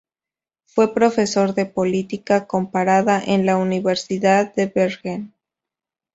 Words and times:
Fue 0.65 0.95
profesor 0.95 1.53
de 1.53 1.67
política 1.67 2.47
comparada 2.47 3.21
en 3.23 3.45
la 3.45 3.57
Universidad 3.57 4.51
de 4.55 4.65
Bergen. 4.65 5.35